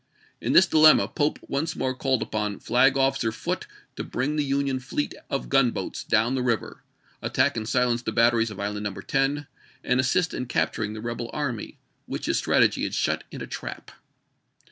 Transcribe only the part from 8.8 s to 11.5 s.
No. 10, and assist in capturing the rebel